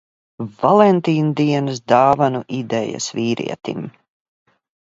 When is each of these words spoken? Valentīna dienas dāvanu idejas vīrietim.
Valentīna 0.61 1.33
dienas 1.41 1.83
dāvanu 1.93 2.41
idejas 2.63 3.11
vīrietim. 3.19 3.89